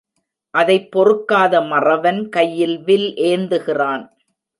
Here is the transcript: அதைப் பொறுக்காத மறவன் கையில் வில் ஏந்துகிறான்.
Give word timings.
அதைப் 0.53 0.91
பொறுக்காத 0.91 1.61
மறவன் 1.61 2.29
கையில் 2.29 2.77
வில் 2.83 3.13
ஏந்துகிறான். 3.25 4.03